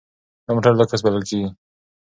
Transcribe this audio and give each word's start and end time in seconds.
دا 0.45 0.51
موټر 0.55 0.71
لوکس 0.79 0.99
بلل 1.05 1.23
کیږي. 1.29 1.49